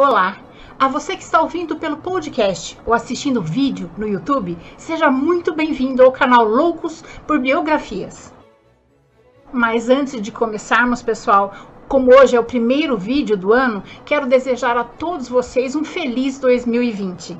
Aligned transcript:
Olá! 0.00 0.38
A 0.78 0.86
você 0.86 1.16
que 1.16 1.24
está 1.24 1.42
ouvindo 1.42 1.74
pelo 1.74 1.96
podcast 1.96 2.78
ou 2.86 2.94
assistindo 2.94 3.42
vídeo 3.42 3.90
no 3.98 4.06
YouTube, 4.06 4.56
seja 4.76 5.10
muito 5.10 5.52
bem-vindo 5.52 6.04
ao 6.04 6.12
canal 6.12 6.44
Loucos 6.44 7.02
por 7.26 7.40
Biografias. 7.40 8.32
Mas 9.52 9.90
antes 9.90 10.22
de 10.22 10.30
começarmos, 10.30 11.02
pessoal, 11.02 11.52
como 11.88 12.14
hoje 12.14 12.36
é 12.36 12.38
o 12.38 12.44
primeiro 12.44 12.96
vídeo 12.96 13.36
do 13.36 13.52
ano, 13.52 13.82
quero 14.04 14.28
desejar 14.28 14.76
a 14.76 14.84
todos 14.84 15.28
vocês 15.28 15.74
um 15.74 15.82
feliz 15.82 16.38
2020 16.38 17.36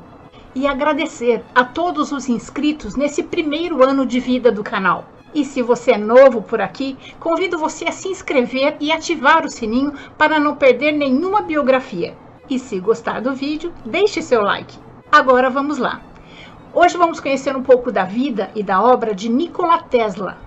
e 0.52 0.66
agradecer 0.66 1.44
a 1.54 1.62
todos 1.62 2.10
os 2.10 2.28
inscritos 2.28 2.96
nesse 2.96 3.22
primeiro 3.22 3.84
ano 3.84 4.04
de 4.04 4.18
vida 4.18 4.50
do 4.50 4.64
canal. 4.64 5.04
E 5.32 5.44
se 5.44 5.62
você 5.62 5.92
é 5.92 5.96
novo 5.96 6.42
por 6.42 6.60
aqui, 6.60 6.98
convido 7.20 7.56
você 7.56 7.84
a 7.84 7.92
se 7.92 8.08
inscrever 8.08 8.76
e 8.80 8.90
ativar 8.90 9.46
o 9.46 9.48
sininho 9.48 9.92
para 10.18 10.40
não 10.40 10.56
perder 10.56 10.90
nenhuma 10.90 11.40
biografia. 11.40 12.16
E 12.48 12.58
se 12.58 12.80
gostar 12.80 13.20
do 13.20 13.34
vídeo, 13.34 13.72
deixe 13.84 14.22
seu 14.22 14.42
like. 14.42 14.78
Agora 15.10 15.50
vamos 15.50 15.78
lá. 15.78 16.00
Hoje 16.72 16.96
vamos 16.96 17.20
conhecer 17.20 17.56
um 17.56 17.62
pouco 17.62 17.92
da 17.92 18.04
vida 18.04 18.50
e 18.54 18.62
da 18.62 18.82
obra 18.82 19.14
de 19.14 19.28
Nikola 19.28 19.82
Tesla. 19.82 20.38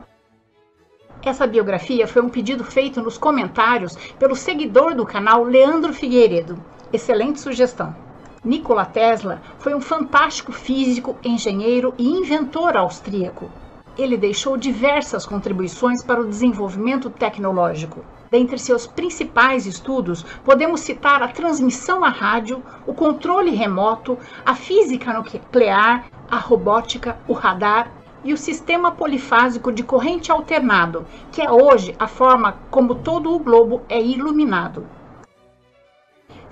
Essa 1.24 1.46
biografia 1.46 2.08
foi 2.08 2.22
um 2.22 2.30
pedido 2.30 2.64
feito 2.64 3.02
nos 3.02 3.18
comentários 3.18 3.96
pelo 4.18 4.36
seguidor 4.36 4.96
do 4.96 5.06
canal 5.06 5.44
Leandro 5.44 5.94
Figueiredo. 5.94 6.58
Excelente 6.92 7.40
sugestão. 7.40 7.96
Nikola 8.44 8.86
Tesla 8.86 9.42
foi 9.60 9.76
um 9.76 9.82
fantástico 9.82 10.52
físico, 10.52 11.18
engenheiro 11.24 11.94
e 11.98 12.10
inventor 12.10 12.76
austríaco 12.76 13.50
ele 13.98 14.18
deixou 14.18 14.58
diversas 14.58 15.26
contribuições 15.26 16.04
para 16.04 16.22
o 16.22 16.28
desenvolvimento 16.28 17.10
tecnológico. 17.10 18.04
Dentre 18.32 18.58
seus 18.58 18.88
principais 18.88 19.66
estudos, 19.66 20.24
podemos 20.46 20.80
citar 20.80 21.22
a 21.22 21.28
transmissão 21.28 22.02
a 22.02 22.08
rádio, 22.08 22.64
o 22.88 22.94
controle 22.94 23.52
remoto, 23.52 24.18
a 24.46 24.56
física 24.56 25.12
nuclear, 25.12 26.06
a 26.30 26.38
robótica, 26.38 27.20
o 27.28 27.34
radar 27.34 27.92
e 28.24 28.32
o 28.32 28.38
sistema 28.38 28.90
polifásico 28.90 29.70
de 29.70 29.84
corrente 29.84 30.32
alternado, 30.32 31.06
que 31.30 31.42
é 31.42 31.52
hoje 31.52 31.94
a 32.00 32.08
forma 32.08 32.58
como 32.70 32.96
todo 32.96 33.36
o 33.36 33.40
globo 33.40 33.82
é 33.90 34.02
iluminado. 34.02 34.88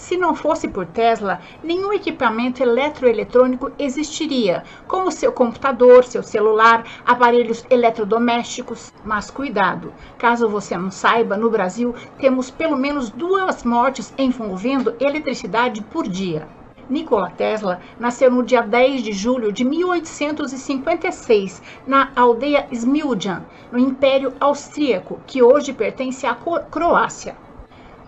Se 0.10 0.18
não 0.18 0.34
fosse 0.34 0.68
por 0.68 0.88
Tesla, 0.88 1.40
nenhum 1.64 1.94
equipamento 1.94 2.64
eletroeletrônico 2.64 3.72
existiria, 3.78 4.64
como 4.88 5.12
seu 5.12 5.32
computador, 5.32 6.04
seu 6.04 6.24
celular, 6.24 6.84
aparelhos 7.06 7.64
eletrodomésticos. 7.70 8.92
Mas 9.06 9.30
cuidado, 9.30 9.94
caso 10.18 10.50
você 10.50 10.76
não 10.76 10.90
saiba, 10.90 11.38
no 11.38 11.52
Brasil 11.52 11.94
temos 12.18 12.50
pelo 12.50 12.76
menos 12.76 13.12
duas 13.12 13.64
mortes 13.64 14.12
envolvendo 14.18 14.96
eletricidade 15.00 15.84
por 15.84 16.08
dia. 16.08 16.48
Nikola 16.90 17.30
Tesla 17.30 17.80
nasceu 18.00 18.32
no 18.32 18.42
dia 18.42 18.64
10 18.64 19.04
de 19.04 19.12
julho 19.12 19.52
de 19.52 19.64
1856 19.64 21.62
na 21.86 22.12
aldeia 22.16 22.68
Smiljan, 22.72 23.44
no 23.72 23.78
Império 23.78 24.34
Austríaco, 24.40 25.20
que 25.28 25.44
hoje 25.44 25.72
pertence 25.72 26.26
à 26.26 26.34
Croácia. 26.34 27.36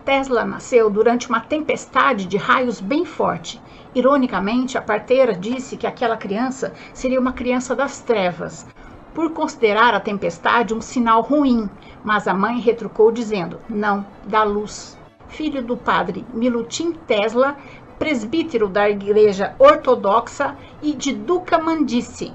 Tesla 0.04 0.44
nasceu 0.44 0.90
durante 0.90 1.30
uma 1.30 1.40
tempestade 1.40 2.26
de 2.26 2.38
raios 2.38 2.82
bem 2.82 3.06
forte. 3.06 3.62
Ironicamente, 3.94 4.78
a 4.78 4.82
parteira 4.82 5.34
disse 5.34 5.78
que 5.78 5.86
aquela 5.86 6.18
criança 6.18 6.74
seria 6.94 7.20
uma 7.20 7.34
criança 7.34 7.76
das 7.76 8.02
trevas, 8.02 8.66
por 9.14 9.32
considerar 9.32 9.94
a 9.94 10.00
tempestade 10.00 10.74
um 10.74 10.82
sinal 10.82 11.22
ruim, 11.22 11.70
mas 12.04 12.28
a 12.28 12.34
mãe 12.34 12.60
retrucou 12.60 13.12
dizendo: 13.12 13.60
não, 13.70 14.06
da 14.26 14.44
luz. 14.44 14.98
Filho 15.28 15.64
do 15.64 15.78
padre 15.78 16.26
Milutin 16.34 16.92
Tesla, 16.92 17.56
presbítero 17.98 18.68
da 18.68 18.90
Igreja 18.90 19.56
Ortodoxa 19.60 20.58
e 20.82 20.94
de 20.94 21.14
Duca 21.14 21.58
Mandice. 21.58 22.34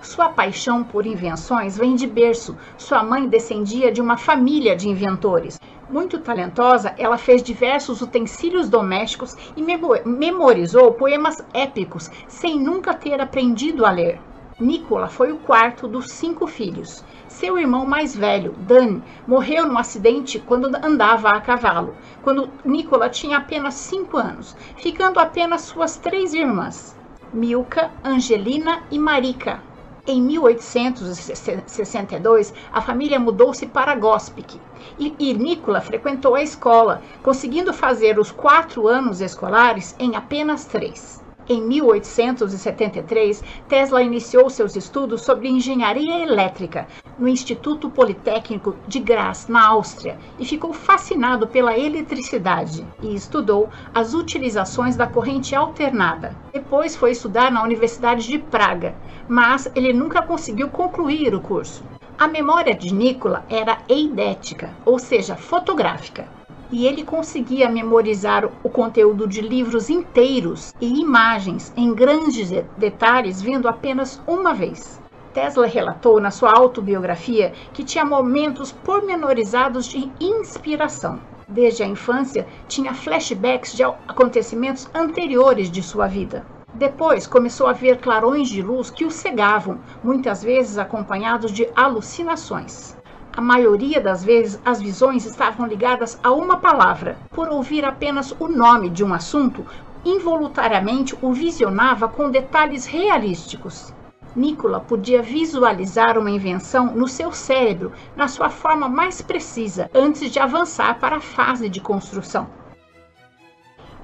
Sua 0.00 0.30
paixão 0.30 0.82
por 0.82 1.04
invenções 1.04 1.76
vem 1.76 1.94
de 1.94 2.06
berço. 2.06 2.56
Sua 2.78 3.02
mãe 3.02 3.28
descendia 3.28 3.92
de 3.92 4.00
uma 4.00 4.16
família 4.16 4.74
de 4.74 4.88
inventores. 4.88 5.60
Muito 5.90 6.20
talentosa, 6.20 6.94
ela 6.96 7.18
fez 7.18 7.42
diversos 7.42 8.00
utensílios 8.00 8.68
domésticos 8.68 9.36
e 9.56 9.62
memorizou 10.06 10.92
poemas 10.92 11.44
épicos, 11.52 12.08
sem 12.28 12.60
nunca 12.60 12.94
ter 12.94 13.20
aprendido 13.20 13.84
a 13.84 13.90
ler. 13.90 14.20
Nicola 14.60 15.08
foi 15.08 15.32
o 15.32 15.38
quarto 15.38 15.88
dos 15.88 16.12
cinco 16.12 16.46
filhos. 16.46 17.04
Seu 17.26 17.58
irmão 17.58 17.84
mais 17.84 18.14
velho, 18.14 18.52
Dan, 18.58 19.00
morreu 19.26 19.66
num 19.66 19.78
acidente 19.78 20.38
quando 20.38 20.66
andava 20.76 21.30
a 21.30 21.40
cavalo, 21.40 21.96
quando 22.22 22.48
Nicola 22.64 23.08
tinha 23.08 23.38
apenas 23.38 23.74
cinco 23.74 24.16
anos, 24.16 24.56
ficando 24.76 25.18
apenas 25.18 25.62
suas 25.62 25.96
três 25.96 26.34
irmãs, 26.34 26.96
Milka, 27.32 27.90
Angelina 28.04 28.84
e 28.92 28.98
Marika. 28.98 29.60
Em 30.06 30.22
1862, 30.22 32.54
a 32.72 32.80
família 32.80 33.20
mudou-se 33.20 33.66
para 33.66 33.94
Gospic 33.94 34.58
e, 34.98 35.14
e 35.18 35.34
Nicola 35.34 35.80
frequentou 35.80 36.34
a 36.34 36.42
escola, 36.42 37.02
conseguindo 37.22 37.72
fazer 37.72 38.18
os 38.18 38.32
quatro 38.32 38.88
anos 38.88 39.20
escolares 39.20 39.94
em 39.98 40.16
apenas 40.16 40.64
três. 40.64 41.19
Em 41.52 41.60
1873, 41.62 43.42
Tesla 43.66 44.00
iniciou 44.04 44.48
seus 44.48 44.76
estudos 44.76 45.22
sobre 45.22 45.48
engenharia 45.48 46.22
elétrica 46.22 46.86
no 47.18 47.26
Instituto 47.26 47.90
Politécnico 47.90 48.76
de 48.86 49.00
Graz, 49.00 49.48
na 49.48 49.66
Áustria, 49.66 50.16
e 50.38 50.44
ficou 50.46 50.72
fascinado 50.72 51.48
pela 51.48 51.76
eletricidade 51.76 52.86
e 53.02 53.16
estudou 53.16 53.68
as 53.92 54.14
utilizações 54.14 54.94
da 54.94 55.08
corrente 55.08 55.52
alternada. 55.52 56.36
Depois 56.52 56.94
foi 56.94 57.10
estudar 57.10 57.50
na 57.50 57.64
Universidade 57.64 58.28
de 58.28 58.38
Praga, 58.38 58.94
mas 59.26 59.68
ele 59.74 59.92
nunca 59.92 60.22
conseguiu 60.22 60.68
concluir 60.68 61.34
o 61.34 61.40
curso. 61.40 61.82
A 62.16 62.28
memória 62.28 62.76
de 62.76 62.94
Nicola 62.94 63.44
era 63.50 63.78
eidética, 63.88 64.70
ou 64.86 65.00
seja, 65.00 65.34
fotográfica 65.34 66.28
e 66.72 66.86
ele 66.86 67.04
conseguia 67.04 67.68
memorizar 67.68 68.48
o 68.62 68.68
conteúdo 68.68 69.26
de 69.26 69.40
livros 69.40 69.90
inteiros 69.90 70.74
e 70.80 71.00
imagens 71.00 71.72
em 71.76 71.92
grandes 71.94 72.50
detalhes 72.76 73.42
vendo 73.42 73.68
apenas 73.68 74.20
uma 74.26 74.54
vez. 74.54 75.00
Tesla 75.32 75.66
relatou 75.66 76.20
na 76.20 76.30
sua 76.30 76.52
autobiografia 76.52 77.52
que 77.72 77.84
tinha 77.84 78.04
momentos 78.04 78.72
pormenorizados 78.72 79.86
de 79.86 80.10
inspiração. 80.20 81.20
Desde 81.46 81.82
a 81.82 81.86
infância, 81.86 82.46
tinha 82.68 82.94
flashbacks 82.94 83.74
de 83.74 83.82
acontecimentos 83.82 84.88
anteriores 84.94 85.70
de 85.70 85.82
sua 85.82 86.06
vida. 86.06 86.46
Depois 86.72 87.26
começou 87.26 87.66
a 87.66 87.72
ver 87.72 87.98
clarões 87.98 88.48
de 88.48 88.62
luz 88.62 88.90
que 88.90 89.04
o 89.04 89.10
cegavam, 89.10 89.80
muitas 90.02 90.42
vezes 90.42 90.78
acompanhados 90.78 91.50
de 91.50 91.68
alucinações. 91.74 92.96
A 93.36 93.40
maioria 93.40 94.00
das 94.00 94.24
vezes, 94.24 94.60
as 94.64 94.82
visões 94.82 95.24
estavam 95.24 95.64
ligadas 95.66 96.18
a 96.22 96.32
uma 96.32 96.56
palavra. 96.56 97.16
Por 97.32 97.48
ouvir 97.48 97.84
apenas 97.84 98.34
o 98.40 98.48
nome 98.48 98.90
de 98.90 99.04
um 99.04 99.14
assunto, 99.14 99.64
involuntariamente 100.04 101.16
o 101.22 101.32
visionava 101.32 102.08
com 102.08 102.28
detalhes 102.28 102.86
realísticos. 102.86 103.94
Nicola 104.34 104.80
podia 104.80 105.22
visualizar 105.22 106.18
uma 106.18 106.30
invenção 106.30 106.94
no 106.94 107.06
seu 107.06 107.32
cérebro, 107.32 107.92
na 108.16 108.26
sua 108.26 108.50
forma 108.50 108.88
mais 108.88 109.22
precisa, 109.22 109.88
antes 109.94 110.30
de 110.30 110.38
avançar 110.38 110.98
para 110.98 111.16
a 111.16 111.20
fase 111.20 111.68
de 111.68 111.80
construção. 111.80 112.59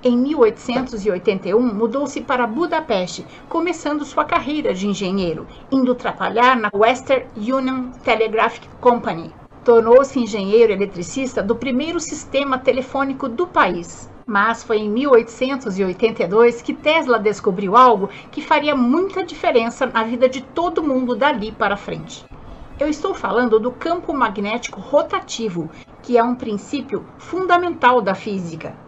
Em 0.05 0.17
1881, 0.17 1.59
mudou-se 1.59 2.21
para 2.21 2.47
Budapeste, 2.47 3.27
começando 3.49 4.05
sua 4.05 4.25
carreira 4.25 4.75
de 4.75 4.87
engenheiro, 4.87 5.47
indo 5.73 5.95
trabalhar 5.95 6.55
na 6.55 6.71
Western 6.73 7.27
Union 7.35 7.91
Telegraph 8.05 8.59
Company. 8.79 9.33
Tornou-se 9.65 10.21
engenheiro 10.21 10.73
eletricista 10.73 11.43
do 11.43 11.57
primeiro 11.57 11.99
sistema 11.99 12.59
telefônico 12.59 13.27
do 13.27 13.47
país. 13.47 14.09
Mas 14.27 14.63
foi 14.63 14.79
em 14.79 14.91
1882 14.91 16.61
que 16.61 16.75
Tesla 16.75 17.19
descobriu 17.19 17.75
algo 17.75 18.11
que 18.31 18.43
faria 18.43 18.77
muita 18.77 19.25
diferença 19.25 19.87
na 19.87 20.05
vida 20.05 20.29
de 20.29 20.43
todo 20.43 20.83
mundo 20.83 21.17
dali 21.17 21.51
para 21.51 21.77
frente. 21.77 22.25
Eu 22.79 22.89
estou 22.89 23.15
falando 23.15 23.59
do 23.59 23.73
campo 23.73 24.13
magnético 24.13 24.79
rotativo, 24.79 25.71
que 26.03 26.19
é 26.19 26.23
um 26.23 26.35
princípio 26.35 27.05
fundamental 27.19 28.03
da 28.03 28.15
física 28.15 28.86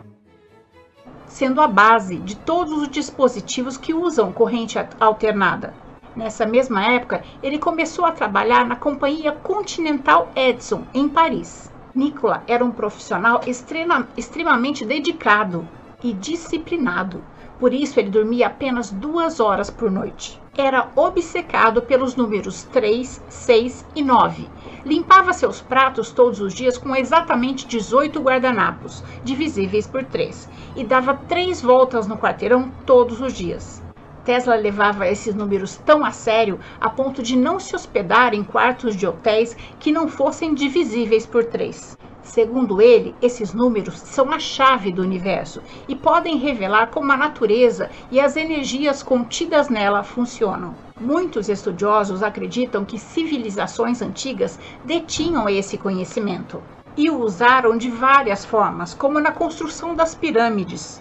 sendo 1.28 1.60
a 1.60 1.68
base 1.68 2.16
de 2.16 2.34
todos 2.34 2.72
os 2.72 2.88
dispositivos 2.88 3.76
que 3.76 3.94
usam 3.94 4.32
corrente 4.32 4.78
alternada. 4.98 5.74
Nessa 6.16 6.44
mesma 6.44 6.84
época, 6.84 7.22
ele 7.42 7.58
começou 7.58 8.04
a 8.04 8.10
trabalhar 8.10 8.66
na 8.66 8.74
companhia 8.74 9.30
Continental 9.32 10.32
Edison, 10.34 10.82
em 10.92 11.08
Paris. 11.08 11.70
Nicola 11.94 12.42
era 12.46 12.64
um 12.64 12.72
profissional 12.72 13.40
extrema, 13.46 14.08
extremamente 14.16 14.84
dedicado. 14.84 15.66
e 16.02 16.12
disciplinado. 16.12 17.22
Por 17.58 17.74
isso, 17.74 17.98
ele 17.98 18.10
dormia 18.10 18.46
apenas 18.46 18.90
duas 18.90 19.40
horas 19.40 19.68
por 19.68 19.90
noite. 19.90 20.40
Era 20.56 20.90
obcecado 20.94 21.82
pelos 21.82 22.14
números 22.14 22.62
3, 22.64 23.22
6 23.28 23.86
e 23.96 24.02
9. 24.02 24.48
Limpava 24.84 25.32
seus 25.32 25.60
pratos 25.60 26.12
todos 26.12 26.40
os 26.40 26.54
dias 26.54 26.78
com 26.78 26.94
exatamente 26.94 27.66
18 27.66 28.20
guardanapos, 28.20 29.02
divisíveis 29.24 29.86
por 29.86 30.04
3, 30.04 30.48
e 30.76 30.84
dava 30.84 31.14
três 31.14 31.60
voltas 31.60 32.06
no 32.06 32.16
quarteirão 32.16 32.70
todos 32.86 33.20
os 33.20 33.32
dias. 33.32 33.82
Tesla 34.24 34.54
levava 34.56 35.08
esses 35.08 35.34
números 35.34 35.76
tão 35.86 36.04
a 36.04 36.10
sério 36.10 36.60
a 36.80 36.90
ponto 36.90 37.22
de 37.22 37.36
não 37.36 37.58
se 37.58 37.74
hospedar 37.74 38.34
em 38.34 38.44
quartos 38.44 38.94
de 38.94 39.06
hotéis 39.06 39.56
que 39.80 39.90
não 39.90 40.06
fossem 40.06 40.54
divisíveis 40.54 41.24
por 41.24 41.44
três. 41.44 41.96
Segundo 42.28 42.82
ele, 42.82 43.14
esses 43.22 43.54
números 43.54 43.98
são 44.00 44.30
a 44.30 44.38
chave 44.38 44.92
do 44.92 45.00
universo 45.00 45.62
e 45.88 45.96
podem 45.96 46.36
revelar 46.36 46.88
como 46.88 47.10
a 47.10 47.16
natureza 47.16 47.90
e 48.10 48.20
as 48.20 48.36
energias 48.36 49.02
contidas 49.02 49.70
nela 49.70 50.04
funcionam. 50.04 50.74
Muitos 51.00 51.48
estudiosos 51.48 52.22
acreditam 52.22 52.84
que 52.84 52.98
civilizações 52.98 54.02
antigas 54.02 54.58
detinham 54.84 55.48
esse 55.48 55.78
conhecimento 55.78 56.62
e 56.98 57.08
o 57.08 57.18
usaram 57.18 57.78
de 57.78 57.88
várias 57.88 58.44
formas, 58.44 58.92
como 58.92 59.18
na 59.18 59.32
construção 59.32 59.94
das 59.94 60.14
pirâmides, 60.14 61.00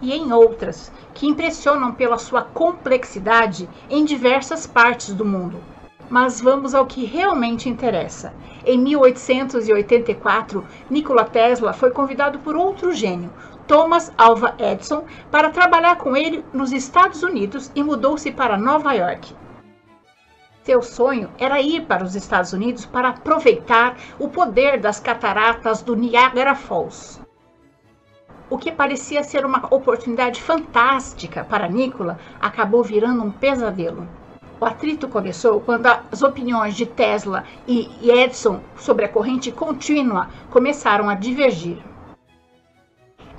e 0.00 0.12
em 0.12 0.32
outras, 0.32 0.92
que 1.12 1.26
impressionam 1.26 1.92
pela 1.92 2.18
sua 2.18 2.42
complexidade 2.42 3.68
em 3.90 4.04
diversas 4.04 4.64
partes 4.64 5.12
do 5.12 5.24
mundo. 5.24 5.58
Mas 6.08 6.40
vamos 6.40 6.74
ao 6.74 6.86
que 6.86 7.04
realmente 7.04 7.68
interessa. 7.68 8.32
Em 8.64 8.78
1884, 8.78 10.64
Nikola 10.90 11.24
Tesla 11.24 11.72
foi 11.72 11.90
convidado 11.90 12.38
por 12.38 12.56
outro 12.56 12.92
gênio, 12.92 13.30
Thomas 13.66 14.12
Alva 14.16 14.54
Edison, 14.58 15.04
para 15.30 15.50
trabalhar 15.50 15.96
com 15.96 16.16
ele 16.16 16.44
nos 16.52 16.72
Estados 16.72 17.22
Unidos 17.22 17.70
e 17.74 17.82
mudou-se 17.82 18.30
para 18.30 18.58
Nova 18.58 18.92
York. 18.92 19.34
Seu 20.62 20.82
sonho 20.82 21.28
era 21.38 21.60
ir 21.60 21.84
para 21.84 22.04
os 22.04 22.14
Estados 22.14 22.54
Unidos 22.54 22.86
para 22.86 23.10
aproveitar 23.10 23.96
o 24.18 24.28
poder 24.28 24.80
das 24.80 24.98
cataratas 24.98 25.82
do 25.82 25.94
Niagara 25.94 26.54
Falls. 26.54 27.20
O 28.48 28.56
que 28.56 28.70
parecia 28.70 29.22
ser 29.22 29.44
uma 29.44 29.66
oportunidade 29.74 30.40
fantástica 30.40 31.44
para 31.44 31.68
Nikola 31.68 32.18
acabou 32.40 32.82
virando 32.82 33.22
um 33.22 33.30
pesadelo. 33.30 34.08
O 34.60 34.64
atrito 34.64 35.08
começou 35.08 35.60
quando 35.60 35.86
as 35.86 36.22
opiniões 36.22 36.74
de 36.74 36.86
Tesla 36.86 37.44
e 37.66 37.90
Edison 38.02 38.60
sobre 38.76 39.04
a 39.04 39.08
corrente 39.08 39.50
contínua 39.50 40.28
começaram 40.50 41.08
a 41.08 41.14
divergir. 41.14 41.78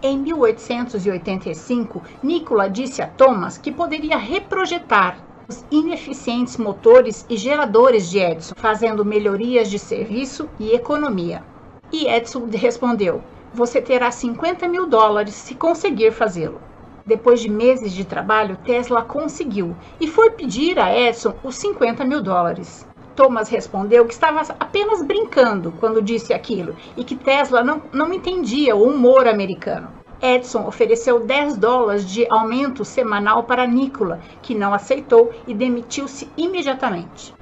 Em 0.03 0.17
1885, 0.17 2.03
Nikola 2.21 2.69
disse 2.69 3.01
a 3.01 3.07
Thomas 3.07 3.57
que 3.57 3.71
poderia 3.71 4.17
reprojetar 4.17 5.17
os 5.47 5.63
ineficientes 5.71 6.57
motores 6.57 7.25
e 7.29 7.37
geradores 7.37 8.09
de 8.09 8.19
Edison, 8.19 8.53
fazendo 8.55 9.05
melhorias 9.05 9.69
de 9.69 9.79
serviço 9.79 10.49
e 10.59 10.73
economia. 10.73 11.43
E 11.91 12.07
Edison 12.07 12.47
respondeu: 12.51 13.21
você 13.55 13.81
terá 13.81 14.11
50 14.11 14.67
mil 14.67 14.85
dólares 14.85 15.33
se 15.33 15.55
conseguir 15.55 16.11
fazê-lo. 16.11 16.59
Depois 17.07 17.39
de 17.39 17.51
meses 17.51 17.93
de 17.93 18.03
trabalho, 18.03 18.57
Tesla 18.65 19.03
conseguiu 19.03 19.75
e 20.01 20.07
foi 20.07 20.31
pedir 20.31 20.79
a 20.79 20.91
Edison 20.91 21.35
os 21.43 21.55
50 21.55 22.03
mil 22.03 22.19
dólares. 22.19 22.87
Thomas 23.15 23.47
respondeu 23.47 24.05
que 24.05 24.13
estava 24.13 24.41
apenas 24.59 25.03
brincando 25.03 25.71
quando 25.79 26.01
disse 26.01 26.33
aquilo 26.33 26.75
e 26.97 27.03
que 27.03 27.15
Tesla 27.15 27.63
não, 27.63 27.79
não 27.93 28.11
entendia 28.11 28.75
o 28.75 28.89
humor 28.89 29.27
americano. 29.27 29.89
Edison 30.19 30.65
ofereceu 30.65 31.19
10 31.19 31.57
dólares 31.57 32.09
de 32.09 32.25
aumento 32.27 32.83
semanal 32.83 33.43
para 33.43 33.67
Nikola, 33.67 34.19
que 34.41 34.55
não 34.55 34.73
aceitou 34.73 35.31
e 35.45 35.53
demitiu-se 35.53 36.27
imediatamente. 36.35 37.35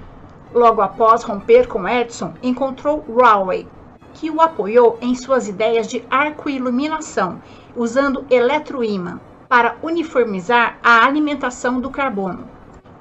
Logo 0.54 0.82
após 0.82 1.24
romper 1.24 1.70
com 1.70 1.88
Edison, 1.88 2.34
encontrou 2.44 3.06
Rowley, 3.08 3.66
que 4.14 4.30
o 4.30 4.42
apoiou 4.42 4.98
em 5.02 5.16
suas 5.16 5.48
ideias 5.48 5.88
de 5.88 6.04
arco-iluminação, 6.10 7.42
usando 7.78 8.26
eletroímã 8.30 9.22
para 9.54 9.76
uniformizar 9.84 10.80
a 10.82 11.06
alimentação 11.06 11.80
do 11.80 11.92
carbono 11.92 12.48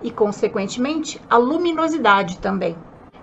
e, 0.02 0.10
consequentemente, 0.10 1.18
a 1.30 1.38
luminosidade 1.38 2.36
também. 2.36 2.76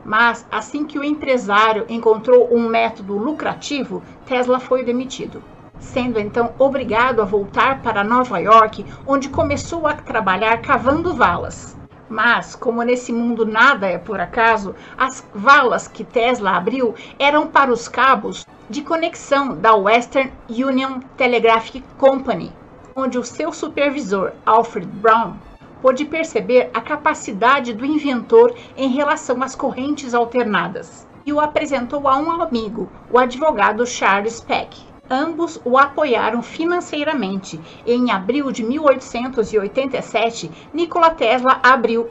Mas 0.03 0.47
assim 0.51 0.83
que 0.83 0.97
o 0.97 1.03
empresário 1.03 1.85
encontrou 1.89 2.51
um 2.51 2.67
método 2.67 3.15
lucrativo, 3.15 4.01
Tesla 4.25 4.59
foi 4.59 4.83
demitido, 4.83 5.43
sendo 5.79 6.19
então 6.19 6.55
obrigado 6.57 7.21
a 7.21 7.23
voltar 7.23 7.83
para 7.83 8.03
Nova 8.03 8.39
York, 8.39 8.83
onde 9.05 9.29
começou 9.29 9.85
a 9.85 9.93
trabalhar 9.93 10.59
cavando 10.63 11.13
valas. 11.13 11.77
Mas, 12.09 12.55
como 12.55 12.81
nesse 12.81 13.13
mundo 13.13 13.45
nada 13.45 13.85
é 13.85 13.99
por 13.99 14.19
acaso, 14.19 14.73
as 14.97 15.23
valas 15.35 15.87
que 15.87 16.03
Tesla 16.03 16.57
abriu 16.57 16.95
eram 17.19 17.45
para 17.45 17.71
os 17.71 17.87
cabos 17.87 18.43
de 18.67 18.81
conexão 18.81 19.55
da 19.55 19.75
Western 19.75 20.31
Union 20.49 20.99
Telegraphic 21.15 21.83
Company, 21.99 22.57
onde 22.99 23.17
o 23.17 23.23
seu 23.23 23.53
supervisor, 23.53 24.33
Alfred 24.45 24.87
Brown, 24.87 25.33
pôde 25.81 26.03
perceber 26.05 26.69
a 26.73 26.81
capacidade 26.81 27.73
do 27.73 27.85
inventor 27.85 28.53
em 28.75 28.89
relação 28.89 29.41
às 29.41 29.55
correntes 29.55 30.13
alternadas 30.13 31.07
e 31.25 31.31
o 31.31 31.39
apresentou 31.39 32.07
a 32.07 32.17
um 32.17 32.41
amigo, 32.41 32.89
o 33.09 33.17
advogado 33.17 33.85
Charles 33.85 34.41
Peck. 34.41 34.77
Ambos 35.09 35.59
o 35.65 35.77
apoiaram 35.77 36.41
financeiramente. 36.43 37.59
Em 37.85 38.11
abril 38.11 38.51
de 38.51 38.63
1887, 38.63 40.51
Nikola 40.73 41.09
Tesla 41.11 41.59
abriu 41.63 42.09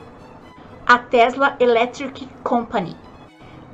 a 0.87 0.99
Tesla 0.99 1.55
Electric 1.61 2.27
Company. 2.43 2.97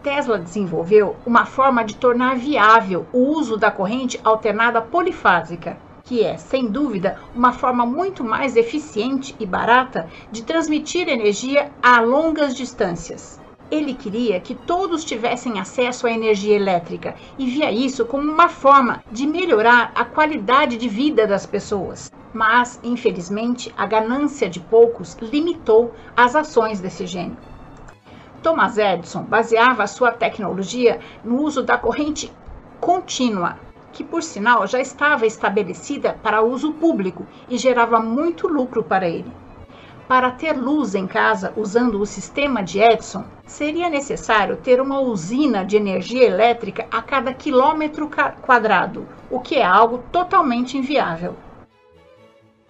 Tesla 0.03 0.39
desenvolveu 0.39 1.17
uma 1.25 1.47
forma 1.47 1.83
de 1.85 1.97
tornar 1.97 2.37
viável 2.37 3.07
o 3.13 3.21
uso 3.21 3.57
da 3.57 3.71
corrente 3.71 4.21
alternada 4.23 4.83
polifásica, 4.83 5.79
que 6.05 6.23
é, 6.23 6.37
sem 6.37 6.67
dúvida, 6.67 7.19
uma 7.35 7.53
forma 7.53 7.87
muito 7.87 8.23
mais 8.23 8.57
eficiente 8.57 9.35
e 9.41 9.47
barata 9.47 10.09
de 10.31 10.43
transmitir 10.43 11.09
energia 11.09 11.73
a 11.83 12.01
longas 12.01 12.55
distâncias. 12.55 13.41
Ele 13.71 13.95
queria 13.95 14.39
que 14.39 14.55
todos 14.55 15.05
tivessem 15.05 15.59
acesso 15.59 16.07
à 16.07 16.11
energia 16.11 16.55
elétrica 16.55 17.15
e 17.39 17.47
via 17.47 17.73
isso 17.73 18.05
como 18.05 18.31
uma 18.31 18.49
forma 18.49 19.03
de 19.11 19.27
melhorar 19.27 19.93
a 19.95 20.05
qualidade 20.05 20.77
de 20.77 20.89
vida 20.89 21.27
das 21.27 21.47
pessoas. 21.47 22.13
Mas, 22.35 22.79
infelizmente, 22.85 23.73
a 23.77 23.87
ganância 23.87 24.49
de 24.51 24.61
poucos 24.61 25.17
limitou 25.23 25.95
as 26.15 26.37
ações 26.37 26.81
desse 26.81 27.07
gênio. 27.07 27.39
Thomas 28.43 28.77
Edison 28.77 29.23
baseava 29.23 29.87
sua 29.87 30.13
tecnologia 30.13 31.01
no 31.25 31.41
uso 31.41 31.63
da 31.63 31.79
corrente 31.79 32.31
contínua, 32.79 33.57
que 33.95 34.05
por 34.05 34.23
sinal 34.23 34.67
já 34.67 34.81
estava 34.81 35.25
estabelecida 35.25 36.19
para 36.23 36.43
uso 36.43 36.73
público 36.73 37.25
e 37.49 37.57
gerava 37.57 38.01
muito 38.01 38.49
lucro 38.49 38.83
para 38.83 39.09
ele. 39.09 39.33
Para 40.07 40.33
ter 40.33 40.53
luz 40.53 40.95
em 40.95 41.07
casa 41.07 41.55
usando 41.57 41.99
o 41.99 42.05
sistema 42.05 42.63
de 42.63 42.79
Edison, 42.79 43.25
seria 43.47 43.89
necessário 43.89 44.57
ter 44.57 44.81
uma 44.81 45.01
usina 45.01 45.65
de 45.65 45.77
energia 45.77 46.27
elétrica 46.27 46.87
a 46.91 47.01
cada 47.01 47.33
quilômetro 47.33 48.11
quadrado, 48.43 49.07
o 49.31 49.41
que 49.41 49.55
é 49.55 49.65
algo 49.65 50.05
totalmente 50.13 50.77
inviável. 50.77 51.37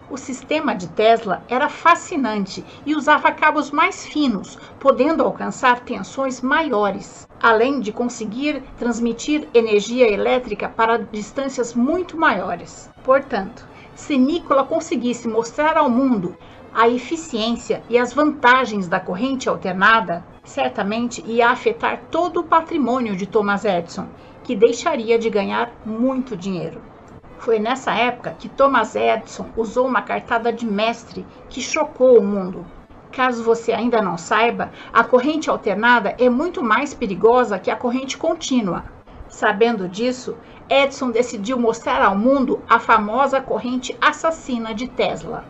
O 0.07 0.17
sistema 0.17 0.75
de 0.75 0.87
Tesla 0.89 1.43
era 1.49 1.67
fascinante 1.67 2.63
e 2.85 2.95
usava 2.95 3.31
cabos 3.31 3.71
mais 3.71 4.05
finos, 4.05 4.55
podendo 4.79 5.23
alcançar 5.23 5.79
tensões 5.79 6.41
maiores, 6.41 7.27
além 7.41 7.79
de 7.79 7.91
conseguir 7.91 8.61
transmitir 8.77 9.47
energia 9.51 10.07
elétrica 10.07 10.69
para 10.69 10.97
distâncias 10.97 11.73
muito 11.73 12.15
maiores. 12.15 12.87
Portanto, 13.03 13.67
se 13.95 14.15
Nikola 14.15 14.63
conseguisse 14.63 15.27
mostrar 15.27 15.75
ao 15.75 15.89
mundo 15.89 16.37
a 16.71 16.87
eficiência 16.87 17.81
e 17.89 17.97
as 17.97 18.13
vantagens 18.13 18.87
da 18.87 18.99
corrente 18.99 19.49
alternada, 19.49 20.23
certamente 20.43 21.23
ia 21.25 21.49
afetar 21.49 22.03
todo 22.11 22.41
o 22.41 22.43
patrimônio 22.43 23.15
de 23.15 23.25
Thomas 23.25 23.65
Edison, 23.65 24.07
que 24.43 24.55
deixaria 24.55 25.17
de 25.17 25.31
ganhar 25.31 25.71
muito 25.83 26.37
dinheiro. 26.37 26.79
Foi 27.45 27.59
nessa 27.59 27.93
época 27.93 28.35
que 28.39 28.49
Thomas 28.49 28.95
Edison 28.95 29.45
usou 29.55 29.85
uma 29.85 30.01
cartada 30.01 30.51
de 30.51 30.65
mestre 30.65 31.23
que 31.47 31.61
chocou 31.61 32.17
o 32.17 32.23
mundo. 32.23 32.65
Caso 33.11 33.43
você 33.43 33.71
ainda 33.71 34.01
não 34.01 34.17
saiba, 34.17 34.71
a 34.91 35.03
corrente 35.03 35.47
alternada 35.47 36.15
é 36.17 36.27
muito 36.27 36.63
mais 36.63 36.95
perigosa 36.95 37.59
que 37.59 37.69
a 37.69 37.75
corrente 37.75 38.17
contínua. 38.17 38.85
Sabendo 39.29 39.87
disso, 39.87 40.35
Edison 40.67 41.11
decidiu 41.11 41.59
mostrar 41.59 42.01
ao 42.01 42.17
mundo 42.17 42.63
a 42.67 42.79
famosa 42.79 43.39
corrente 43.39 43.95
assassina 44.01 44.73
de 44.73 44.87
Tesla. 44.87 45.45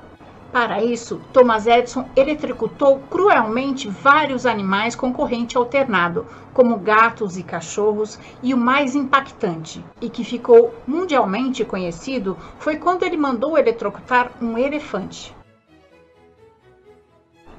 Para 0.55 0.81
isso, 0.81 1.19
Thomas 1.33 1.67
Edison 1.67 2.07
eletrocutou 2.15 2.99
cruelmente 3.09 3.89
vários 3.89 4.45
animais 4.45 4.95
com 4.95 5.11
corrente 5.11 5.57
alternado, 5.57 6.25
como 6.53 6.77
gatos 6.77 7.35
e 7.35 7.43
cachorros, 7.43 8.17
e 8.41 8.53
o 8.53 8.57
mais 8.57 8.95
impactante, 8.95 9.83
e 9.99 10.09
que 10.09 10.23
ficou 10.23 10.73
mundialmente 10.87 11.65
conhecido, 11.65 12.37
foi 12.57 12.77
quando 12.77 13.03
ele 13.03 13.17
mandou 13.17 13.57
eletrocutar 13.57 14.31
um 14.41 14.57
elefante. 14.57 15.35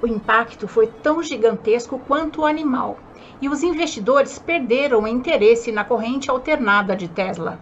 O 0.01 0.07
impacto 0.07 0.67
foi 0.67 0.87
tão 0.87 1.21
gigantesco 1.21 1.99
quanto 1.99 2.41
o 2.41 2.45
animal, 2.47 2.97
e 3.39 3.47
os 3.47 3.61
investidores 3.61 4.39
perderam 4.39 5.03
o 5.03 5.07
interesse 5.07 5.71
na 5.71 5.83
corrente 5.83 6.31
alternada 6.31 6.95
de 6.95 7.07
Tesla. 7.07 7.59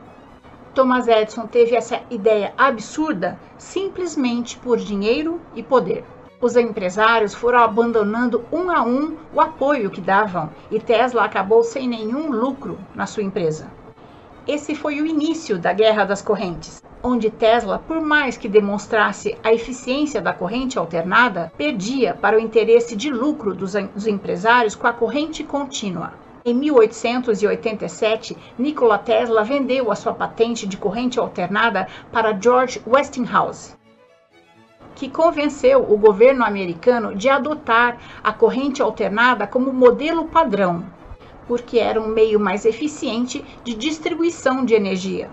Thomas 0.75 1.07
Edison 1.07 1.47
teve 1.47 1.73
essa 1.73 2.01
ideia 2.09 2.53
absurda 2.57 3.39
simplesmente 3.57 4.57
por 4.57 4.77
dinheiro 4.77 5.39
e 5.55 5.63
poder. 5.63 6.03
Os 6.41 6.57
empresários 6.57 7.33
foram 7.33 7.59
abandonando 7.59 8.43
um 8.51 8.69
a 8.69 8.83
um 8.83 9.15
o 9.33 9.39
apoio 9.39 9.89
que 9.89 10.01
davam 10.01 10.49
e 10.69 10.77
Tesla 10.77 11.23
acabou 11.23 11.63
sem 11.63 11.87
nenhum 11.87 12.29
lucro 12.29 12.77
na 12.93 13.07
sua 13.07 13.23
empresa. 13.23 13.71
Esse 14.45 14.75
foi 14.75 14.99
o 14.99 15.07
início 15.07 15.57
da 15.57 15.71
Guerra 15.71 16.03
das 16.03 16.21
Correntes, 16.21 16.83
onde 17.01 17.31
Tesla, 17.31 17.79
por 17.79 18.01
mais 18.01 18.35
que 18.35 18.49
demonstrasse 18.49 19.37
a 19.41 19.53
eficiência 19.53 20.21
da 20.21 20.33
corrente 20.33 20.77
alternada, 20.77 21.53
perdia 21.57 22.13
para 22.13 22.35
o 22.35 22.39
interesse 22.39 22.97
de 22.97 23.09
lucro 23.09 23.55
dos, 23.55 23.75
empresários 24.05 24.75
com 24.75 24.87
a 24.87 24.93
corrente 24.93 25.41
contínua. 25.41 26.24
Em 26.47 26.53
1887, 26.53 28.37
Nikola 28.55 28.99
Tesla 28.99 29.43
vendeu 29.43 29.91
a 29.91 29.95
sua 29.95 30.13
patente 30.13 30.67
de 30.67 30.77
corrente 30.77 31.17
alternada 31.17 31.87
para 32.11 32.39
George 32.39 32.79
Westinghouse, 32.85 33.75
que 34.93 35.09
convenceu 35.09 35.91
o 35.91 35.97
governo 35.97 36.45
americano 36.45 37.15
de 37.15 37.27
adotar 37.29 37.97
a 38.23 38.31
corrente 38.31 38.79
alternada 38.79 39.47
como 39.47 39.73
modelo 39.73 40.25
padrão, 40.25 40.85
porque 41.47 41.79
era 41.79 41.99
um 41.99 42.09
meio 42.09 42.39
mais 42.39 42.63
eficiente 42.63 43.43
de 43.63 43.73
distribuição 43.73 44.63
de 44.63 44.75
energia. 44.75 45.31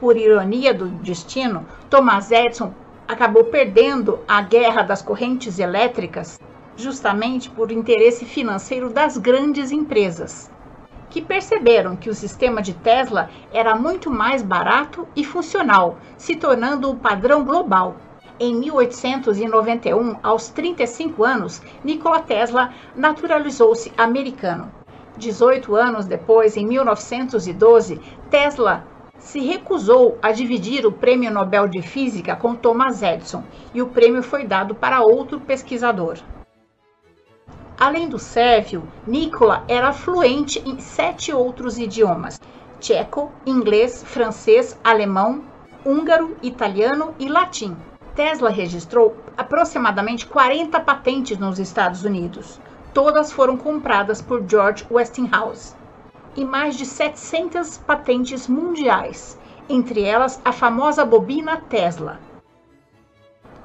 Por 0.00 0.16
ironia 0.16 0.72
do 0.72 0.88
destino, 0.88 1.66
Thomas 1.90 2.30
Edison 2.30 2.72
acabou 3.06 3.44
perdendo 3.44 4.20
a 4.26 4.40
guerra 4.40 4.80
das 4.80 5.02
correntes 5.02 5.58
elétricas 5.58 6.40
justamente 6.76 7.48
por 7.50 7.72
interesse 7.72 8.24
financeiro 8.24 8.90
das 8.90 9.16
grandes 9.16 9.72
empresas, 9.72 10.50
que 11.08 11.22
perceberam 11.22 11.96
que 11.96 12.10
o 12.10 12.14
sistema 12.14 12.60
de 12.60 12.74
Tesla 12.74 13.30
era 13.52 13.74
muito 13.74 14.10
mais 14.10 14.42
barato 14.42 15.08
e 15.16 15.24
funcional, 15.24 15.98
se 16.16 16.36
tornando 16.36 16.90
o 16.90 16.96
padrão 16.96 17.44
global. 17.44 17.96
Em 18.38 18.54
1891, 18.54 20.16
aos 20.22 20.50
35 20.50 21.24
anos, 21.24 21.62
Nikola 21.82 22.20
Tesla 22.20 22.72
naturalizou-se 22.94 23.90
americano. 23.96 24.70
18 25.16 25.74
anos 25.74 26.04
depois, 26.04 26.56
em 26.56 26.66
1912, 26.66 27.98
Tesla 28.28 28.84
se 29.18 29.40
recusou 29.40 30.18
a 30.20 30.30
dividir 30.30 30.86
o 30.86 30.92
Prêmio 30.92 31.30
Nobel 31.30 31.66
de 31.66 31.80
Física 31.80 32.36
com 32.36 32.54
Thomas 32.54 33.02
Edison 33.02 33.42
e 33.72 33.80
o 33.80 33.86
prêmio 33.86 34.22
foi 34.22 34.44
dado 34.44 34.74
para 34.74 35.00
outro 35.00 35.40
pesquisador. 35.40 36.18
Além 37.78 38.08
do 38.08 38.18
sérvio, 38.18 38.84
Nikola 39.06 39.62
era 39.68 39.92
fluente 39.92 40.62
em 40.64 40.80
sete 40.80 41.30
outros 41.30 41.76
idiomas: 41.76 42.40
tcheco, 42.80 43.30
inglês, 43.44 44.02
francês, 44.02 44.78
alemão, 44.82 45.44
húngaro, 45.84 46.38
italiano 46.42 47.14
e 47.18 47.28
latim. 47.28 47.76
Tesla 48.14 48.48
registrou 48.48 49.14
aproximadamente 49.36 50.26
40 50.26 50.80
patentes 50.80 51.36
nos 51.36 51.58
Estados 51.58 52.02
Unidos. 52.02 52.58
Todas 52.94 53.30
foram 53.30 53.58
compradas 53.58 54.22
por 54.22 54.42
George 54.48 54.86
Westinghouse. 54.90 55.74
E 56.34 56.46
mais 56.46 56.78
de 56.78 56.86
700 56.86 57.76
patentes 57.76 58.48
mundiais, 58.48 59.38
entre 59.68 60.02
elas 60.02 60.40
a 60.42 60.50
famosa 60.50 61.04
bobina 61.04 61.58
Tesla. 61.68 62.18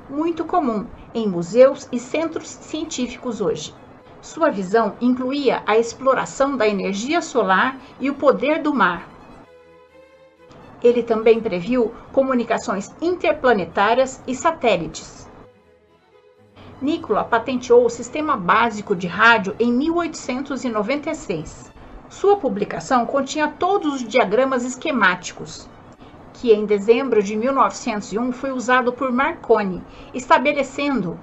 Muito 0.10 0.44
comum 0.44 0.86
em 1.16 1.30
museus 1.30 1.88
e 1.94 1.98
centros 1.98 2.50
científicos 2.50 3.40
hoje. 3.40 3.74
Sua 4.22 4.52
visão 4.52 4.96
incluía 5.02 5.64
a 5.66 5.78
exploração 5.78 6.56
da 6.56 6.68
energia 6.68 7.22
solar 7.22 7.78
e 8.00 8.10
o 8.10 8.16
poder 8.16 8.62
do 8.62 8.74
mar. 8.74 9.10
Ele 10.84 11.02
também 11.02 11.40
previu 11.40 11.94
comunicações 12.12 12.94
interplanetárias 13.02 14.22
e 14.28 14.36
satélites. 14.36 15.28
Nikola 16.82 17.24
patenteou 17.24 17.86
o 17.86 17.90
sistema 17.90 18.38
básico 18.38 18.96
de 18.96 19.08
rádio 19.08 19.56
em 19.60 19.72
1896. 19.72 21.72
Sua 22.10 22.38
publicação 22.38 23.06
continha 23.06 23.48
todos 23.48 23.96
os 23.96 24.08
diagramas 24.08 24.66
esquemáticos, 24.66 25.70
que 26.34 26.52
em 26.52 26.66
dezembro 26.66 27.24
de 27.24 27.36
1901 27.36 28.32
foi 28.32 28.52
usado 28.52 28.92
por 28.92 29.12
Marconi, 29.12 29.82
estabelecendo 30.14 31.20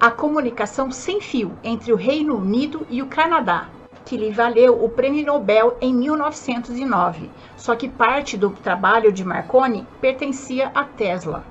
a 0.00 0.10
comunicação 0.10 0.90
sem 0.90 1.20
fio 1.20 1.52
entre 1.62 1.92
o 1.92 1.96
Reino 1.96 2.34
Unido 2.34 2.86
e 2.88 3.02
o 3.02 3.06
Canadá, 3.06 3.68
que 4.06 4.16
lhe 4.16 4.32
valeu 4.32 4.82
o 4.82 4.88
Prêmio 4.88 5.26
Nobel 5.26 5.76
em 5.78 5.92
1909, 5.92 7.28
só 7.54 7.76
que 7.76 7.86
parte 7.86 8.34
do 8.34 8.48
trabalho 8.48 9.12
de 9.12 9.22
Marconi 9.22 9.86
pertencia 10.00 10.70
a 10.74 10.84
Tesla. 10.84 11.44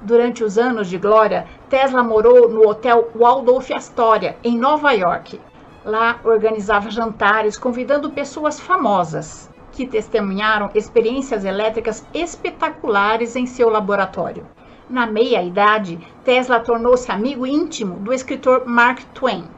Durante 0.00 0.42
os 0.42 0.56
anos 0.56 0.88
de 0.88 0.96
glória, 0.96 1.46
Tesla 1.68 2.02
morou 2.02 2.48
no 2.48 2.66
Hotel 2.66 3.10
Waldorf 3.14 3.70
Astoria, 3.70 4.38
em 4.42 4.56
Nova 4.58 4.92
York. 4.92 5.38
Lá 5.84 6.20
organizava 6.24 6.90
jantares 6.90 7.58
convidando 7.58 8.10
pessoas 8.10 8.58
famosas 8.58 9.50
que 9.72 9.86
testemunharam 9.86 10.70
experiências 10.74 11.44
elétricas 11.44 12.04
espetaculares 12.14 13.36
em 13.36 13.44
seu 13.44 13.68
laboratório. 13.68 14.46
Na 14.92 15.06
meia-idade, 15.06 15.98
Tesla 16.22 16.60
tornou-se 16.60 17.10
amigo 17.10 17.46
íntimo 17.46 17.98
do 18.00 18.12
escritor 18.12 18.66
Mark 18.66 19.02
Twain. 19.14 19.48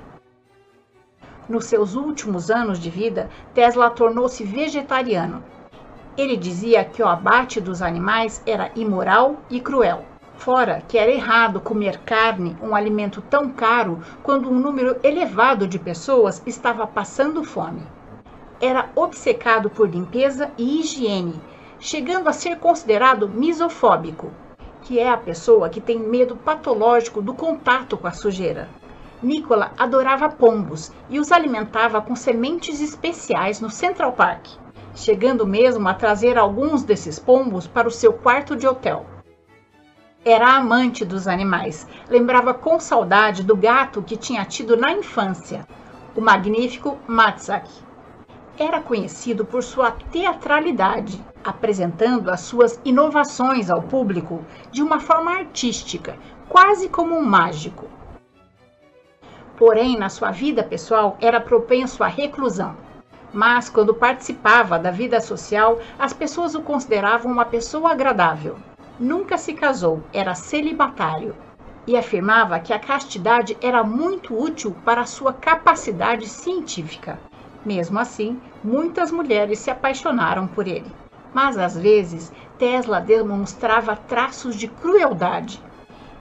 Nos 1.49 1.65
seus 1.65 1.97
últimos 1.97 2.53
anos 2.53 2.79
de 2.79 2.89
vida, 2.89 3.29
Tesla 3.53 3.91
tornou-se 3.91 4.45
vegetariano. 4.45 5.43
Ele 6.17 6.37
dizia 6.37 6.85
que 6.85 7.03
o 7.03 7.09
abate 7.09 7.61
dos 7.61 7.83
animais 7.83 8.41
era 8.47 8.71
imoral 8.77 9.39
e 9.51 9.61
cruel. 9.61 10.05
Fora 10.37 10.85
que 10.87 10.97
era 10.97 11.11
errado 11.11 11.61
comer 11.61 11.99
carne, 12.05 12.57
um 12.63 12.73
alimento 12.73 13.21
tão 13.21 13.51
caro, 13.51 14.01
quando 14.23 14.49
um 14.49 14.61
número 14.61 15.01
elevado 15.03 15.67
de 15.67 15.81
pessoas 15.81 16.41
estava 16.47 16.87
passando 16.87 17.43
fome. 17.43 17.83
Era 18.61 18.89
obcecado 18.95 19.69
por 19.69 19.91
limpeza 19.91 20.53
e 20.57 20.79
higiene, 20.79 21.41
chegando 21.81 22.29
a 22.29 22.33
ser 22.33 22.61
considerado 22.61 23.29
misofóbico 23.29 24.31
que 24.85 24.99
é 24.99 25.09
a 25.09 25.17
pessoa 25.17 25.71
que 25.71 25.81
tem 25.81 25.99
medo 25.99 26.37
patológico 26.37 27.21
do 27.21 27.35
contato 27.35 27.97
com 27.97 28.07
a 28.07 28.13
sujeira. 28.13 28.69
Nicola 29.23 29.73
adorava 29.79 30.29
pombos 30.29 30.93
e 31.09 31.19
os 31.19 31.33
alimentava 31.33 32.03
com 32.03 32.15
sementes 32.15 32.83
especiais 32.83 33.61
no 33.61 33.71
Central 33.71 34.13
Park, 34.13 34.47
chegando 34.95 35.47
mesmo 35.47 35.89
a 35.89 35.95
trazer 35.95 36.37
alguns 36.37 36.83
desses 36.83 37.19
pombos 37.19 37.67
para 37.67 37.89
o 37.89 37.91
seu 37.91 38.13
quarto 38.13 38.55
de 38.55 38.67
hotel. 38.67 39.07
Era 40.23 40.55
amante 40.57 41.05
dos 41.05 41.27
animais, 41.27 41.87
lembrava 42.09 42.53
com 42.53 42.79
saudade 42.79 43.43
do 43.43 43.57
gato 43.57 44.03
que 44.03 44.17
tinha 44.17 44.45
tido 44.45 44.77
na 44.77 44.93
infância, 44.93 45.67
o 46.15 46.21
magnífico 46.21 46.99
Matsak. 47.07 47.71
Era 48.59 48.81
conhecido 48.81 49.45
por 49.45 49.63
sua 49.63 49.91
teatralidade 49.91 51.23
apresentando 51.45 52.31
as 52.31 52.41
suas 52.41 52.81
inovações 52.85 53.71
ao 53.71 53.83
público 53.83 54.43
de 54.73 54.83
uma 54.83 54.99
forma 54.99 55.31
artística, 55.31 56.17
quase 56.49 56.89
como 56.89 57.15
um 57.15 57.23
mágico. 57.23 57.87
Porém, 59.57 59.97
na 59.97 60.09
sua 60.09 60.31
vida 60.31 60.65
pessoal, 60.65 61.17
era 61.21 61.41
propenso 61.41 62.03
à 62.03 62.09
reclusão. 62.09 62.77
Mas, 63.33 63.69
quando 63.69 63.95
participava 63.95 64.79
da 64.79 64.91
vida 64.91 65.21
social, 65.21 65.79
as 65.99 66.13
pessoas 66.13 66.55
o 66.55 66.63
consideravam 66.63 67.31
uma 67.31 67.45
pessoa 67.45 67.93
agradável. 67.93 68.57
Nunca 68.99 69.37
se 69.37 69.53
casou, 69.53 70.03
era 70.13 70.35
celibatário 70.35 71.37
e 71.87 71.97
afirmava 71.97 72.59
que 72.59 72.73
a 72.73 72.79
castidade 72.79 73.57
era 73.61 73.85
muito 73.85 74.35
útil 74.35 74.75
para 74.85 75.05
sua 75.05 75.33
capacidade 75.33 76.27
científica. 76.29 77.19
Mesmo 77.65 77.99
assim, 77.99 78.41
muitas 78.63 79.11
mulheres 79.11 79.59
se 79.59 79.71
apaixonaram 79.71 80.47
por 80.47 80.67
ele 80.67 80.93
mas 81.35 81.59
às 81.59 81.77
vezes 81.77 82.33
Tesla 82.57 83.01
demonstrava 83.01 83.97
traços 83.97 84.55
de 84.55 84.69
crueldade. 84.69 85.61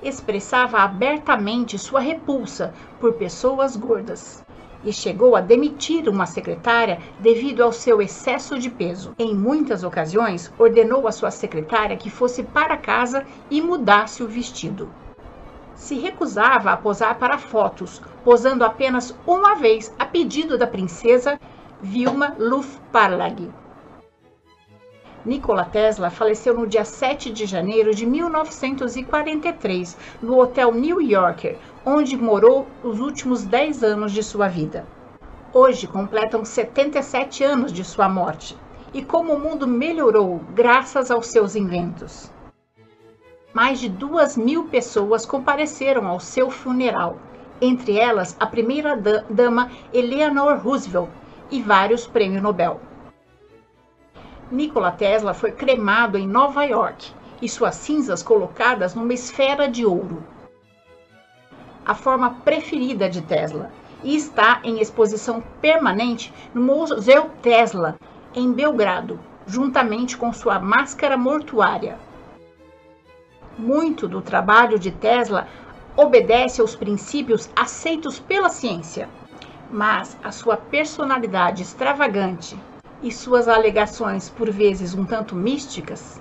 Expressava 0.02 0.80
abertamente 0.80 1.78
sua 1.78 2.00
repulsa 2.00 2.74
por 3.00 3.14
pessoas 3.14 3.78
gordas. 3.78 4.44
e 4.86 4.92
chegou 4.92 5.34
a 5.34 5.40
demitir 5.40 6.10
uma 6.10 6.26
secretária 6.26 7.00
devido 7.18 7.64
ao 7.64 7.72
seu 7.72 8.02
excesso 8.02 8.60
de 8.60 8.70
peso. 8.70 9.14
Em 9.18 9.34
muitas 9.34 9.82
ocasiões, 9.82 10.52
ordenou 10.60 11.08
à 11.08 11.12
sua 11.14 11.32
secretária 11.32 11.96
que 11.96 12.10
fosse 12.10 12.44
para 12.44 12.76
casa 12.76 13.26
e 13.50 13.62
mudasse 13.62 14.22
o 14.22 14.28
vestido. 14.28 14.90
Se 15.75 15.96
recusava 15.96 16.72
a 16.72 16.77
posar 16.77 17.18
para 17.18 17.38
fotos, 17.38 18.01
posando 18.24 18.63
apenas 18.63 19.15
uma 19.25 19.56
vez 19.56 19.94
a 19.98 20.06
pedido 20.06 20.58
da 20.58 20.68
princesa 20.68 21.39
Vilma 21.82 22.36
Lufparlag. 22.38 23.51
Nikola 25.25 25.63
Tesla 25.63 26.10
faleceu 26.10 26.53
no 26.53 26.68
dia 26.68 26.84
7 26.84 27.32
de 27.32 27.46
janeiro 27.46 27.96
de 27.96 28.06
1943, 28.06 29.98
no 30.22 30.38
Hotel 30.38 30.74
New 30.74 31.01
Yorker, 31.01 31.58
onde 31.86 32.18
morou 32.18 32.68
os 32.84 33.00
últimos 33.00 33.44
10 33.44 33.84
anos 33.84 34.12
de 34.12 34.22
sua 34.22 34.50
vida. 34.50 34.86
Hoje 35.53 35.88
completam 35.88 36.44
77 36.44 37.44
anos 37.44 37.72
de 37.72 37.86
sua 37.86 38.10
morte, 38.10 38.58
e 38.94 39.01
como 39.01 39.34
o 39.34 39.39
mundo 39.39 39.65
melhorou 39.65 40.42
graças 40.53 41.10
aos 41.10 41.27
seus 41.27 41.56
inventos. 41.56 42.30
Mais 43.54 43.80
de 43.80 43.88
duas 43.88 44.36
mil 44.36 44.66
pessoas 44.66 45.28
compareceram 45.28 46.08
ao 46.08 46.20
seu 46.20 46.50
funeral, 46.50 47.20
entre 47.62 48.00
elas 48.00 48.36
a 48.40 48.48
primeira-dama 48.48 49.70
Eleanor 49.94 50.58
Roosevelt 50.58 51.10
e 51.52 51.62
vários 51.62 52.08
prêmios 52.08 52.42
Nobel. 52.42 52.82
Nikola 54.52 54.92
Tesla 54.92 55.36
foi 55.36 55.52
cremado 55.52 56.18
em 56.18 56.28
Nova 56.28 56.64
York 56.64 57.12
e 57.42 57.48
suas 57.48 57.76
cinzas 57.76 58.24
colocadas 58.24 58.96
numa 58.96 59.14
esfera 59.14 59.70
de 59.70 59.86
ouro. 59.86 60.24
A 61.86 61.94
forma 61.94 62.38
preferida 62.44 63.08
de 63.08 63.22
Tesla 63.22 63.72
e 64.04 64.16
está 64.16 64.62
em 64.64 64.80
exposição 64.80 65.44
permanente 65.62 66.34
no 66.56 66.62
Museu 66.62 67.30
Tesla, 67.42 67.98
em 68.34 68.52
Belgrado, 68.52 69.20
juntamente 69.46 70.18
com 70.18 70.34
sua 70.34 70.60
máscara 70.60 71.18
mortuária. 71.18 72.00
Muito 73.58 74.08
do 74.08 74.20
trabalho 74.20 74.80
de 74.80 74.90
Tesla 74.90 75.48
obedece 75.96 76.60
aos 76.60 76.76
princípios 76.76 77.48
aceitos 77.56 78.20
pela 78.20 78.50
ciência, 78.50 79.08
mas 79.70 80.18
a 80.24 80.32
sua 80.32 80.58
personalidade 80.58 81.62
extravagante, 81.62 82.58
e 83.04 83.12
suas 83.12 83.48
alegações, 83.48 84.28
por 84.28 84.50
vezes 84.50 84.96
um 84.96 85.06
tanto 85.06 85.36
místicas, 85.36 86.20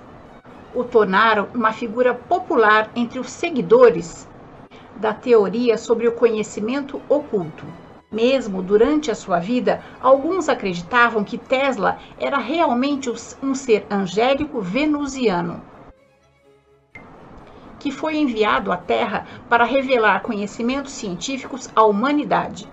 o 0.75 0.83
tornaram 0.83 1.47
uma 1.55 1.71
figura 1.71 2.13
popular 2.13 2.91
entre 2.95 3.17
os 3.19 3.31
seguidores 3.31 4.27
da 4.97 5.11
teoria 5.11 5.75
sobre 5.75 6.07
o 6.07 6.11
conhecimento 6.11 7.01
oculto. 7.09 7.65
Mesmo 8.11 8.61
durante 8.61 9.09
a 9.09 9.15
sua 9.15 9.39
vida, 9.39 9.83
alguns 9.99 10.49
acreditavam 10.49 11.23
que 11.23 11.37
Tesla 11.37 11.97
era 12.19 12.37
realmente 12.37 13.11
um 13.41 13.55
ser 13.55 13.87
angélico 13.89 14.61
venusiano, 14.61 15.61
que 17.83 17.91
foi 17.91 18.15
enviado 18.15 18.71
à 18.71 18.77
Terra 18.77 19.27
para 19.49 19.65
revelar 19.65 20.21
conhecimentos 20.21 20.93
científicos 20.93 21.69
à 21.75 21.83
humanidade. 21.83 22.65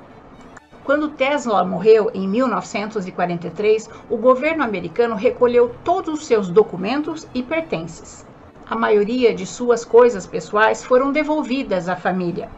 Quando 0.85 1.09
Tesla 1.09 1.65
morreu 1.65 2.13
em 2.15 2.29
1943, 2.29 3.91
o 4.09 4.17
governo 4.17 4.63
americano 4.63 5.17
recolheu 5.17 5.75
todos 5.83 6.21
os 6.21 6.27
seus 6.27 6.49
documentos 6.49 7.27
e 7.35 7.43
pertences. 7.43 8.25
A 8.65 8.77
maioria 8.77 9.35
de 9.35 9.45
suas 9.47 9.85
coisas 9.85 10.29
pessoais 10.29 10.85
foram 10.85 11.11
devolvidas 11.11 11.89
à 11.89 11.97
família. 11.97 12.49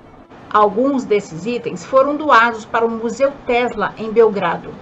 Alguns 0.53 1.07
desses 1.07 1.47
itens 1.47 1.83
foram 1.83 2.17
doados 2.17 2.67
para 2.67 2.85
o 2.85 2.91
Museu 2.91 3.33
Tesla 3.47 3.95
em 3.97 4.13
Belgrado, 4.13 4.75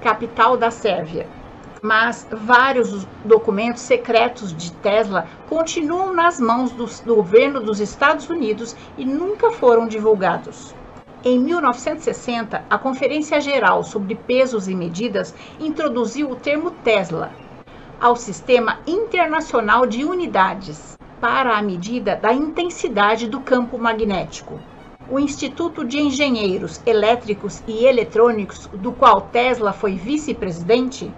capital 0.00 0.56
da 0.56 0.70
Sérvia. 0.70 1.26
Mas 1.82 2.28
vários 2.30 3.04
documentos 3.24 3.82
secretos 3.82 4.56
de 4.56 4.70
Tesla 4.74 5.26
continuam 5.48 6.14
nas 6.14 6.38
mãos 6.38 6.70
do, 6.70 6.86
governo 7.04 7.60
dos 7.60 7.80
Estados 7.80 8.30
Unidos 8.30 8.76
e 8.96 9.04
nunca 9.04 9.50
foram 9.50 9.88
divulgados. 9.88 10.76
Em 11.24 11.40
1960, 11.40 12.64
a 12.70 12.78
Conferência 12.78 13.40
Geral 13.40 13.82
sobre 13.82 14.14
Pesos 14.14 14.68
e 14.68 14.76
Medidas 14.76 15.34
introduziu 15.58 16.30
o 16.30 16.36
termo 16.36 16.70
Tesla 16.70 17.32
ao 18.00 18.14
Sistema 18.14 18.78
Internacional 18.86 19.84
de 19.84 20.04
Unidades 20.04 20.96
para 21.20 21.56
a 21.56 21.62
medida 21.62 22.14
da 22.14 22.32
intensidade 22.32 23.28
do 23.28 23.40
campo 23.40 23.76
magnético. 23.76 24.60
O 25.10 25.18
Instituto 25.18 25.84
de 25.84 25.98
Engenheiros 26.00 26.80
Elétricos 26.86 27.60
e 27.66 27.84
Eletrônicos, 27.84 28.68
do 28.72 28.92
qual 28.92 29.20
Tesla 29.20 29.72
foi 29.72 29.94
vice-presidente, 29.94 31.12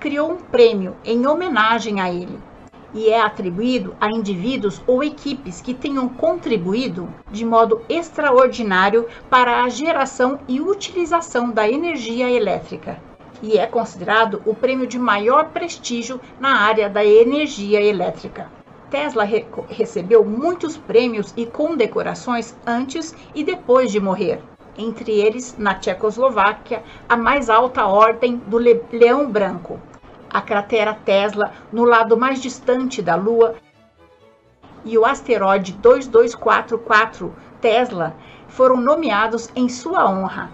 criou 0.00 0.32
um 0.32 0.36
prêmio 0.36 0.96
em 1.04 1.26
homenagem 1.26 2.00
a 2.00 2.12
ele 2.12 2.38
e 2.94 3.10
é 3.10 3.20
atribuído 3.20 3.94
a 4.00 4.10
indivíduos 4.10 4.82
ou 4.86 5.02
equipes 5.02 5.60
que 5.60 5.74
tenham 5.74 6.08
contribuído 6.08 7.08
de 7.30 7.44
modo 7.44 7.82
extraordinário 7.88 9.06
para 9.28 9.62
a 9.62 9.68
geração 9.68 10.38
e 10.48 10.60
utilização 10.60 11.50
da 11.50 11.68
energia 11.68 12.30
elétrica. 12.30 12.98
E 13.42 13.58
é 13.58 13.66
considerado 13.66 14.42
o 14.46 14.54
prêmio 14.54 14.86
de 14.86 14.98
maior 14.98 15.50
prestígio 15.50 16.20
na 16.40 16.60
área 16.62 16.88
da 16.88 17.04
energia 17.04 17.80
elétrica. 17.80 18.50
Tesla 18.90 19.22
re 19.22 19.44
recebeu 19.68 20.24
muitos 20.24 20.76
prêmios 20.76 21.32
e 21.36 21.44
condecorações 21.44 22.56
antes 22.66 23.14
e 23.34 23.44
depois 23.44 23.92
de 23.92 24.00
morrer. 24.00 24.40
Entre 24.78 25.12
eles, 25.12 25.56
na 25.58 25.74
Tchecoslováquia, 25.74 26.82
a 27.08 27.16
mais 27.16 27.50
alta 27.50 27.84
ordem 27.86 28.36
do 28.46 28.58
Le 28.58 28.80
Leão 28.92 29.28
Branco, 29.28 29.78
a 30.32 30.40
cratera 30.40 30.94
Tesla 30.94 31.52
no 31.72 31.84
lado 31.84 32.16
mais 32.16 32.40
distante 32.40 33.00
da 33.00 33.14
Lua 33.14 33.56
e 34.84 34.96
o 34.96 35.04
asteroide 35.04 35.72
2244 35.72 37.34
Tesla 37.60 38.14
foram 38.48 38.76
nomeados 38.76 39.50
em 39.54 39.68
sua 39.68 40.08
honra. 40.08 40.50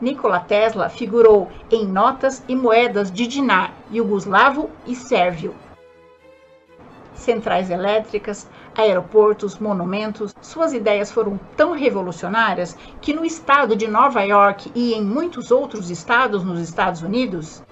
Nikola 0.00 0.40
Tesla 0.40 0.88
figurou 0.88 1.48
em 1.70 1.86
notas 1.86 2.42
e 2.48 2.54
moedas 2.54 3.10
de 3.10 3.26
dinar 3.26 3.72
iugoslavo 3.90 4.68
e 4.86 4.94
sérvio. 4.94 5.54
Centrais 7.14 7.70
elétricas, 7.70 8.48
aeroportos, 8.76 9.58
monumentos, 9.58 10.34
suas 10.42 10.74
ideias 10.74 11.12
foram 11.12 11.38
tão 11.56 11.72
revolucionárias 11.72 12.76
que 13.00 13.14
no 13.14 13.24
estado 13.24 13.76
de 13.76 13.86
Nova 13.86 14.22
York 14.22 14.70
e 14.74 14.92
em 14.92 15.02
muitos 15.02 15.50
outros 15.50 15.90
estados 15.90 16.42
nos 16.42 16.58
Estados 16.60 17.00
Unidos, 17.00 17.62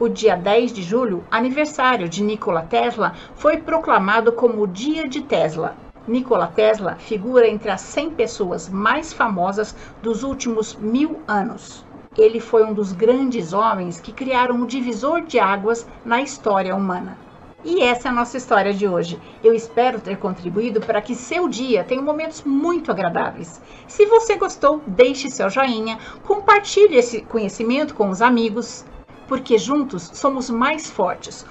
o 0.00 0.08
dia 0.08 0.34
10 0.34 0.72
de 0.72 0.82
julho, 0.82 1.22
aniversário 1.30 2.08
de 2.08 2.22
Nikola 2.22 2.62
Tesla, 2.62 3.12
foi 3.34 3.58
proclamado 3.58 4.32
como 4.32 4.62
o 4.62 4.66
Dia 4.66 5.06
de 5.06 5.20
Tesla. 5.20 5.76
Nikola 6.08 6.46
Tesla 6.46 6.94
figura 6.94 7.46
entre 7.46 7.70
as 7.70 7.82
100 7.82 8.12
pessoas 8.12 8.66
mais 8.66 9.12
famosas 9.12 9.76
dos 10.00 10.22
últimos 10.22 10.74
mil 10.74 11.20
anos. 11.28 11.84
Ele 12.16 12.40
foi 12.40 12.64
um 12.64 12.72
dos 12.72 12.94
grandes 12.94 13.52
homens 13.52 14.00
que 14.00 14.10
criaram 14.10 14.54
um 14.54 14.66
divisor 14.66 15.20
de 15.20 15.38
águas 15.38 15.86
na 16.02 16.22
história 16.22 16.74
humana. 16.74 17.18
E 17.62 17.82
essa 17.82 18.08
é 18.08 18.10
a 18.10 18.14
nossa 18.14 18.38
história 18.38 18.72
de 18.72 18.88
hoje. 18.88 19.20
Eu 19.44 19.52
espero 19.52 20.00
ter 20.00 20.16
contribuído 20.16 20.80
para 20.80 21.02
que 21.02 21.14
seu 21.14 21.46
dia 21.46 21.84
tenha 21.84 22.00
momentos 22.00 22.42
muito 22.42 22.90
agradáveis. 22.90 23.60
Se 23.86 24.06
você 24.06 24.36
gostou, 24.36 24.80
deixe 24.86 25.28
seu 25.28 25.50
joinha, 25.50 25.98
compartilhe 26.24 26.96
esse 26.96 27.20
conhecimento 27.20 27.94
com 27.94 28.08
os 28.08 28.22
amigos 28.22 28.82
porque 29.30 29.56
juntos 29.56 30.10
somos 30.12 30.50
mais 30.50 30.90
fortes. 30.90 31.46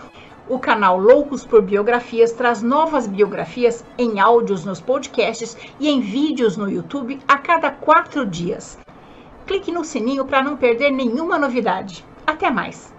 O 0.49 0.59
canal 0.59 0.99
Loucos 0.99 1.45
por 1.45 1.61
Biografias 1.61 2.33
traz 2.33 2.61
novas 2.61 3.07
biografias 3.07 3.85
em 3.97 4.19
áudios 4.19 4.65
nos 4.65 4.81
podcasts 4.81 5.55
e 5.79 5.87
em 5.87 6.01
vídeos 6.01 6.57
no 6.57 6.69
YouTube 6.69 7.21
a 7.25 7.37
cada 7.37 7.71
quatro 7.71 8.25
dias. 8.25 8.77
Clique 9.47 9.71
no 9.71 9.85
sininho 9.85 10.25
para 10.25 10.43
não 10.43 10.57
perder 10.57 10.91
nenhuma 10.91 11.39
novidade. 11.39 12.05
Até 12.27 12.51
mais! 12.51 12.98